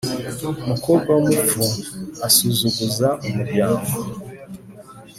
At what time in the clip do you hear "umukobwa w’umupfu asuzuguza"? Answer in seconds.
0.63-3.07